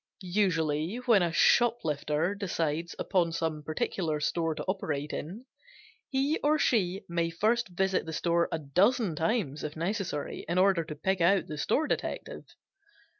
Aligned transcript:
Usually 0.23 0.95
when 0.95 1.21
a 1.21 1.31
shoplifter 1.31 2.33
decides 2.33 2.95
upon 2.97 3.31
some 3.31 3.61
particular 3.61 4.19
store 4.19 4.55
to 4.55 4.63
operate 4.63 5.13
in, 5.13 5.45
he 6.09 6.39
or 6.39 6.57
she 6.57 7.03
may 7.07 7.29
first 7.29 7.67
visit 7.69 8.07
the 8.07 8.11
store 8.13 8.49
a 8.51 8.57
dozen 8.57 9.15
times 9.15 9.63
if 9.63 9.75
necessary 9.75 10.43
in 10.49 10.57
order 10.57 10.83
to 10.83 10.95
pick 10.95 11.21
out 11.21 11.45
the 11.45 11.57
store 11.59 11.85
detective. 11.85 12.45